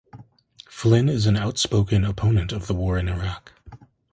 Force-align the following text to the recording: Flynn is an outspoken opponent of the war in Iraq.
Flynn 0.67 1.07
is 1.07 1.27
an 1.27 1.37
outspoken 1.37 2.03
opponent 2.03 2.51
of 2.51 2.65
the 2.65 2.73
war 2.73 2.97
in 2.97 3.07
Iraq. 3.07 3.53